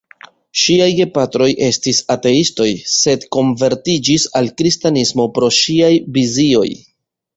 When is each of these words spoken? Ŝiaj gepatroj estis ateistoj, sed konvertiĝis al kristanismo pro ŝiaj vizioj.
Ŝiaj 0.59 0.85
gepatroj 0.99 1.49
estis 1.67 1.99
ateistoj, 2.15 2.67
sed 2.93 3.27
konvertiĝis 3.37 4.27
al 4.41 4.53
kristanismo 4.63 5.29
pro 5.37 5.51
ŝiaj 5.59 5.93
vizioj. 6.17 6.69